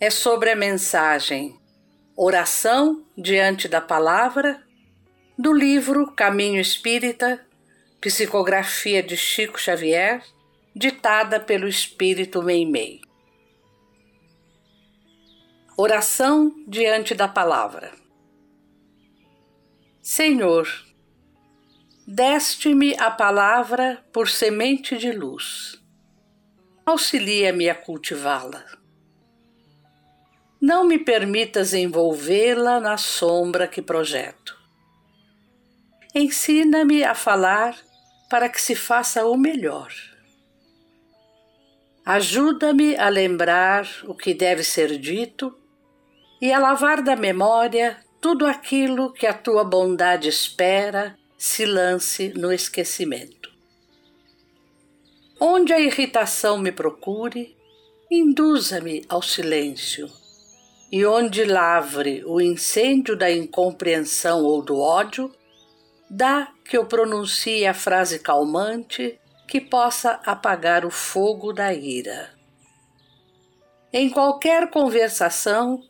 é 0.00 0.08
sobre 0.08 0.50
a 0.50 0.56
mensagem 0.56 1.60
Oração 2.16 3.04
diante 3.16 3.68
da 3.68 3.82
Palavra 3.82 4.62
do 5.38 5.52
livro 5.52 6.10
Caminho 6.12 6.58
Espírita, 6.58 7.46
psicografia 8.00 9.02
de 9.02 9.14
Chico 9.14 9.60
Xavier, 9.60 10.22
ditada 10.74 11.38
pelo 11.38 11.68
Espírito 11.68 12.42
Meimei. 12.42 13.02
Oração 15.76 16.54
diante 16.66 17.14
da 17.14 17.28
Palavra. 17.28 17.92
Senhor, 20.02 20.66
deste-me 22.06 22.98
a 22.98 23.10
palavra 23.10 24.02
por 24.12 24.28
semente 24.28 24.96
de 24.96 25.12
luz. 25.12 25.78
Auxilia-me 26.86 27.68
a 27.68 27.74
cultivá-la 27.74 28.79
não 30.60 30.84
me 30.84 30.98
permitas 30.98 31.72
envolvê-la 31.72 32.78
na 32.78 32.98
sombra 32.98 33.66
que 33.66 33.80
projeto. 33.80 34.58
Ensina-me 36.14 37.02
a 37.02 37.14
falar 37.14 37.74
para 38.28 38.48
que 38.48 38.60
se 38.60 38.74
faça 38.74 39.24
o 39.24 39.38
melhor. 39.38 39.90
Ajuda-me 42.04 42.94
a 42.96 43.08
lembrar 43.08 43.88
o 44.04 44.14
que 44.14 44.34
deve 44.34 44.62
ser 44.62 44.98
dito 44.98 45.56
e 46.42 46.52
a 46.52 46.58
lavar 46.58 47.02
da 47.02 47.16
memória 47.16 47.98
tudo 48.20 48.46
aquilo 48.46 49.12
que 49.12 49.26
a 49.26 49.32
tua 49.32 49.64
bondade 49.64 50.28
espera 50.28 51.16
se 51.38 51.64
lance 51.64 52.34
no 52.36 52.52
esquecimento. 52.52 53.50
Onde 55.40 55.72
a 55.72 55.80
irritação 55.80 56.58
me 56.58 56.70
procure, 56.70 57.56
induza-me 58.10 59.06
ao 59.08 59.22
silêncio 59.22 60.19
e 60.90 61.06
onde 61.06 61.44
lavre 61.44 62.24
o 62.26 62.40
incêndio 62.40 63.16
da 63.16 63.30
incompreensão 63.30 64.42
ou 64.44 64.60
do 64.60 64.78
ódio, 64.80 65.32
dá 66.08 66.52
que 66.64 66.76
eu 66.76 66.84
pronuncie 66.84 67.64
a 67.64 67.72
frase 67.72 68.18
calmante 68.18 69.18
que 69.46 69.60
possa 69.60 70.20
apagar 70.24 70.84
o 70.84 70.90
fogo 70.90 71.52
da 71.52 71.72
ira. 71.72 72.30
Em 73.92 74.10
qualquer 74.10 74.70
conversação, 74.70 75.82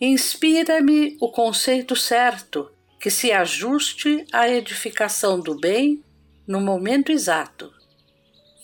inspira-me 0.00 1.16
o 1.20 1.30
conceito 1.30 1.96
certo 1.96 2.70
que 3.00 3.10
se 3.10 3.32
ajuste 3.32 4.24
à 4.32 4.48
edificação 4.48 5.40
do 5.40 5.54
bem 5.54 6.02
no 6.46 6.60
momento 6.60 7.12
exato. 7.12 7.72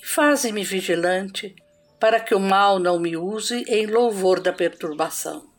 Faze-me 0.02 0.64
vigilante 0.64 1.54
para 2.00 2.18
que 2.18 2.34
o 2.34 2.40
mal 2.40 2.78
não 2.78 2.98
me 2.98 3.16
use 3.16 3.64
em 3.68 3.86
louvor 3.86 4.40
da 4.40 4.52
perturbação. 4.52 5.51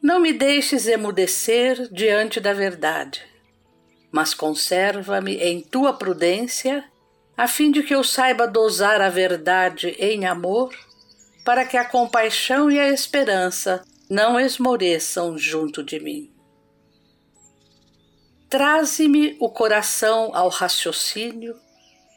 Não 0.00 0.20
me 0.20 0.32
deixes 0.32 0.86
emudecer 0.86 1.88
diante 1.92 2.38
da 2.38 2.52
verdade, 2.52 3.26
mas 4.12 4.32
conserva-me 4.32 5.36
em 5.36 5.60
tua 5.60 5.92
prudência, 5.92 6.84
a 7.36 7.48
fim 7.48 7.72
de 7.72 7.82
que 7.82 7.94
eu 7.94 8.04
saiba 8.04 8.46
dosar 8.46 9.00
a 9.00 9.08
verdade 9.08 9.88
em 9.98 10.24
amor, 10.24 10.72
para 11.44 11.64
que 11.64 11.76
a 11.76 11.84
compaixão 11.84 12.70
e 12.70 12.78
a 12.78 12.88
esperança 12.88 13.84
não 14.08 14.38
esmoreçam 14.38 15.36
junto 15.36 15.82
de 15.82 15.98
mim. 15.98 16.32
Traze-me 18.48 19.36
o 19.40 19.50
coração 19.50 20.30
ao 20.32 20.48
raciocínio, 20.48 21.56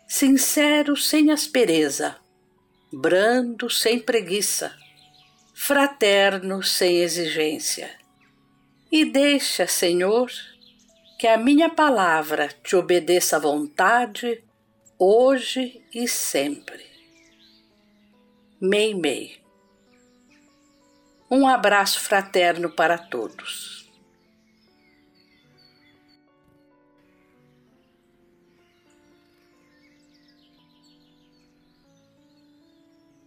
sincero 0.07 0.95
sem 0.95 1.31
aspereza, 1.31 2.15
brando 2.93 3.69
sem 3.71 3.99
preguiça 3.99 4.71
fraterno 5.63 6.63
sem 6.63 7.03
exigência. 7.03 7.91
E 8.91 9.05
deixa, 9.05 9.67
Senhor, 9.67 10.27
que 11.19 11.27
a 11.27 11.37
minha 11.37 11.69
palavra 11.69 12.49
te 12.63 12.75
obedeça 12.75 13.35
à 13.35 13.39
vontade, 13.39 14.43
hoje 14.97 15.85
e 15.93 16.07
sempre. 16.07 16.83
Mei 18.59 18.95
Mei. 18.95 19.39
Um 21.29 21.47
abraço 21.47 21.99
fraterno 21.99 22.71
para 22.71 22.97
todos. 22.97 23.80